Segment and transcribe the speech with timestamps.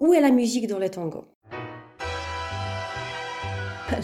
[0.00, 1.24] Où est la musique dans le tango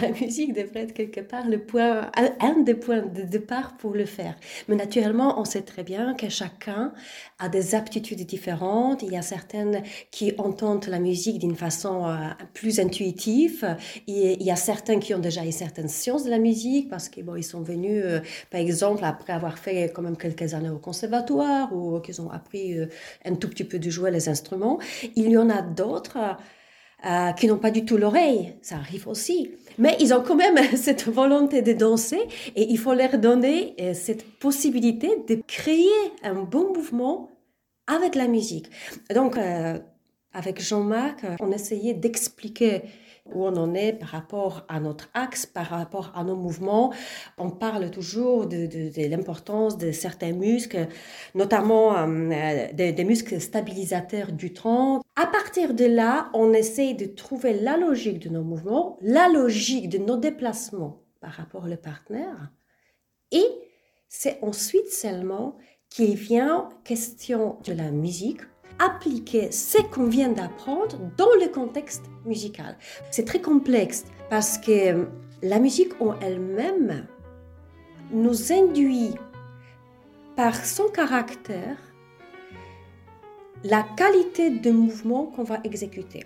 [0.00, 2.10] la musique devrait être quelque part le point,
[2.40, 4.36] un des points de départ pour le faire.
[4.68, 6.92] Mais naturellement, on sait très bien que chacun
[7.38, 9.02] a des aptitudes différentes.
[9.02, 12.16] Il y a certaines qui entendent la musique d'une façon euh,
[12.54, 13.76] plus intuitive.
[14.06, 17.24] Il y a certains qui ont déjà une certaine science de la musique parce qu'ils
[17.24, 21.74] bon, sont venus, euh, par exemple, après avoir fait quand même quelques années au conservatoire
[21.74, 22.86] ou qu'ils ont appris euh,
[23.24, 24.78] un tout petit peu de jouer les instruments.
[25.16, 26.36] Il y en a d'autres
[27.06, 29.52] euh, qui n'ont pas du tout l'oreille, ça arrive aussi.
[29.78, 32.20] Mais ils ont quand même cette volonté de danser
[32.54, 35.88] et il faut leur donner euh, cette possibilité de créer
[36.22, 37.30] un bon mouvement
[37.86, 38.70] avec la musique.
[39.14, 39.78] Donc, euh,
[40.32, 42.82] avec Jean-Marc, on essayait d'expliquer
[43.26, 46.92] où on en est par rapport à notre axe, par rapport à nos mouvements.
[47.38, 50.88] On parle toujours de, l'importance de certains muscles,
[51.34, 55.02] notamment euh, des, muscles stabilisateurs du tronc.
[55.16, 59.88] À partir de là, on essaie de trouver la logique de nos mouvements, la logique
[59.88, 62.50] de nos déplacements par rapport au partenaire.
[63.32, 63.46] Et
[64.08, 65.56] c'est ensuite seulement
[65.88, 68.40] qu'il vient question de la musique
[68.78, 72.76] appliquer ce qu'on vient d'apprendre dans le contexte musical.
[73.10, 75.06] C'est très complexe parce que
[75.42, 77.06] la musique en elle-même
[78.12, 79.14] nous induit
[80.36, 81.76] par son caractère
[83.64, 86.24] la qualité de mouvement qu'on va exécuter.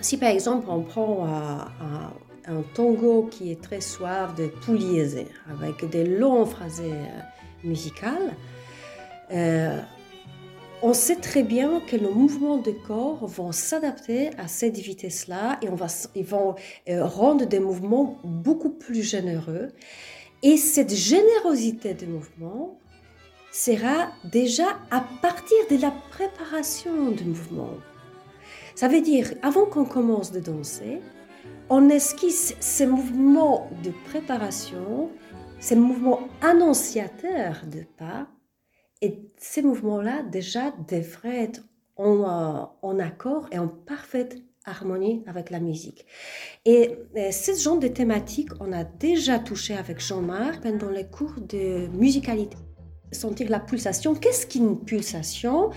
[0.00, 5.88] Si par exemple on prend euh, un, tango qui est très suave de pugliese avec
[5.88, 7.20] des longs phrasés euh,
[7.64, 8.34] musicales,
[9.32, 9.80] euh,
[10.82, 15.68] on sait très bien que nos mouvements de corps vont s'adapter à cette vitesse-là et
[15.68, 16.54] on va, ils vont
[16.88, 19.68] euh, rendre des mouvements beaucoup plus généreux.
[20.42, 22.78] Et cette générosité de mouvement
[23.50, 27.70] sera déjà à partir de la préparation du mouvement.
[28.74, 31.00] Ça veut dire, avant qu'on commence de danser,
[31.70, 35.10] on esquisse ces mouvements de préparation,
[35.58, 38.26] ces mouvements annonciateurs de pas,
[39.02, 41.62] et ces mouvements-là, déjà, devraient être
[41.96, 46.06] en, euh, en, accord et en parfaite harmonie avec la musique.
[46.64, 46.98] Et,
[47.30, 52.56] ce genre de thématique, on a déjà touché avec Jean-Marc pendant les cours de musicalité.
[53.12, 55.70] Sentir la pulsation, qu'est-ce qu'une pulsation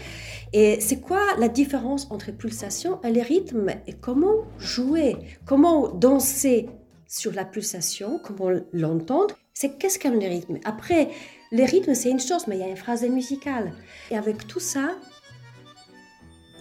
[0.52, 5.16] Et c'est quoi la différence entre pulsation et les rythmes Et comment jouer
[5.46, 6.70] Comment danser
[7.08, 10.58] sur la pulsation Comment l'entendre C'est qu'est-ce qu'un rythme?
[10.64, 11.10] Après,
[11.52, 13.74] les rythmes, c'est une chose, mais il y a une phrase musicale.
[14.10, 14.92] Et avec tout ça,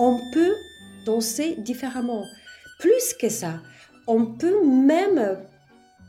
[0.00, 0.56] on peut
[1.06, 2.24] danser différemment.
[2.80, 3.60] Plus que ça,
[4.08, 5.38] on peut même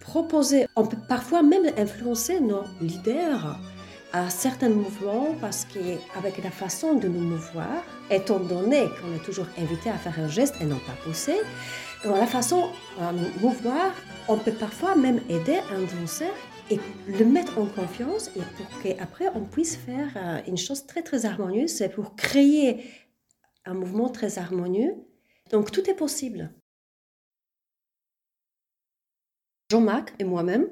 [0.01, 3.59] proposer, on peut parfois même influencer nos leaders
[4.11, 9.45] à certains mouvements parce qu'avec la façon de nous mouvoir, étant donné qu'on est toujours
[9.59, 11.37] invité à faire un geste et non pas pousser,
[12.03, 13.91] dans la façon de nous mouvoir,
[14.27, 16.33] on peut parfois même aider un danseur
[16.69, 21.01] et le mettre en confiance et pour qu'après on puisse faire euh, une chose très
[21.01, 22.83] très harmonieuse, c'est pour créer
[23.65, 24.95] un mouvement très harmonieux.
[25.51, 26.51] Donc tout est possible.
[29.71, 30.67] Jean-Marc et moi-même,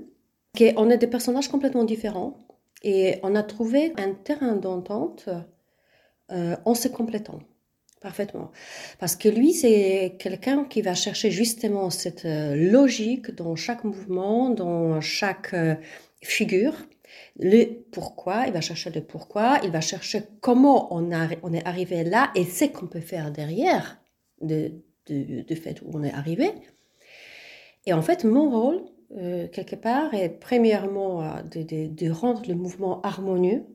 [0.75, 2.47] on est des personnages complètement différents
[2.83, 5.29] et on a trouvé un terrain d'entente
[6.31, 7.39] euh, en se complétant.
[7.99, 8.51] Parfaitement.
[8.99, 14.51] Parce que lui, c'est quelqu'un qui va chercher justement cette euh, logique dans chaque mouvement,
[14.51, 15.75] dans chaque euh,
[16.21, 16.75] figure.
[17.39, 21.09] Le pourquoi, il va chercher le pourquoi, il va chercher comment on,
[21.41, 23.99] on est arrivé là et ce qu'on peut faire derrière
[24.41, 24.73] de,
[25.07, 26.51] de, fait où on est arrivé.
[27.87, 28.83] Et en fait, mon rôle,
[29.17, 33.65] euh, quelque part, est premièrement de, de, rendre le mouvement harmonieux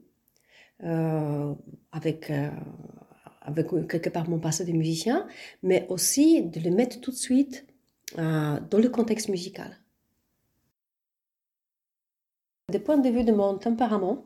[1.93, 2.33] avec
[3.45, 5.27] avec quelque part mon passé de musicien,
[5.63, 7.67] mais aussi de le mettre tout de suite
[8.19, 9.79] euh, dans le contexte musical.
[12.71, 14.25] Du point de vue de mon tempérament,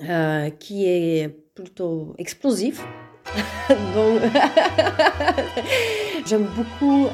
[0.00, 2.84] euh, qui est plutôt explosif,
[6.26, 7.10] j'aime beaucoup euh,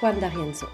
[0.00, 0.66] Juan D'Arienzo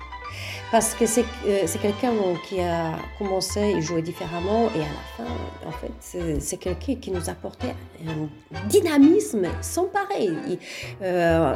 [0.74, 2.12] parce que euh, c'est quelqu'un
[2.48, 5.32] qui a commencé à jouer différemment et à la fin,
[5.68, 8.28] en fait, c'est quelqu'un qui nous apportait un
[8.66, 10.58] dynamisme sans pareil.
[11.00, 11.54] Euh,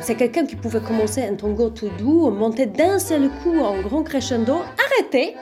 [0.00, 4.04] c'est quelqu'un qui pouvait commencer un tango tout doux, monter d'un seul coup en grand
[4.04, 5.34] crescendo, arrêter,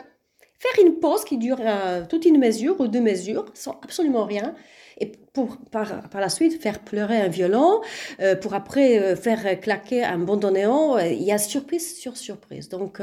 [0.60, 4.54] faire une pause qui dure euh, toute une mesure ou deux mesures sans absolument rien
[4.98, 7.80] et pour par, la suite faire pleurer un violon,
[8.20, 12.68] euh, pour après euh, faire claquer un bandoneon, il y a surprise sur surprise.
[12.68, 13.00] Donc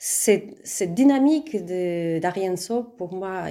[0.00, 3.44] cette, cette, dynamique d'Arienzo, pour moi,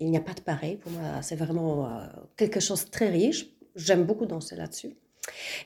[0.00, 0.76] il n'y a pas de pareil.
[0.78, 1.88] Pour moi, c'est vraiment
[2.36, 3.46] quelque chose de très riche.
[3.76, 4.96] J'aime beaucoup danser là-dessus.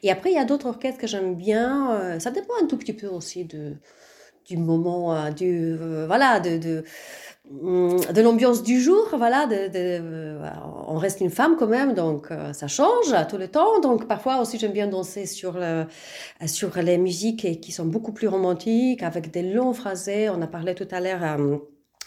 [0.03, 2.19] Et après, il y a d'autres orchestres que j'aime bien.
[2.20, 3.77] ça dépend un tout petit peu aussi de,
[4.46, 5.76] du moment, du,
[6.06, 6.85] voilà, de, de
[7.46, 10.38] de l'ambiance du jour, voilà, de,
[10.88, 13.81] on reste une femme quand même, donc ça change tout le temps.
[13.81, 15.58] Donc parfois aussi j'aime bien danser sur,
[16.46, 20.31] sur les musiques qui sont beaucoup plus romantiques, avec des longs phrasés.
[20.31, 21.20] On a parlé tout à l'heure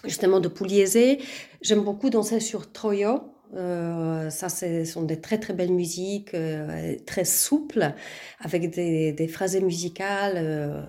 [0.05, 1.19] justement de Pugliese.
[1.61, 3.21] J'aime beaucoup danser sur Troyo.
[3.55, 7.93] Euh, ça, ce sont des très très belles musiques, euh, très souples,
[8.41, 10.81] avec des, des phrases musicales euh,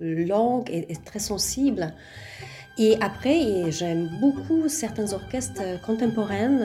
[0.00, 1.92] longues et, très sensibles.
[2.76, 6.58] Et après, j'aime beaucoup certains orchestres contemporains,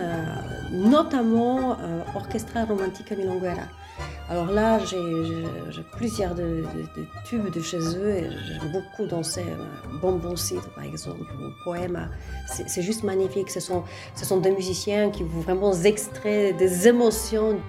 [0.71, 1.77] notamment
[2.15, 3.67] Orchestra Romantica Milonguera.
[4.29, 6.63] Alors là, j'ai plusieurs de,
[7.25, 9.43] tubes de chez eux et j'aime beaucoup danser
[10.01, 12.09] Bonbon Cidre, par exemple, ou Poème.
[12.45, 13.49] C'est juste magnifique.
[13.49, 13.83] Ce sont,
[14.15, 17.59] ce sont des musiciens qui vous vraiment extraient des émotions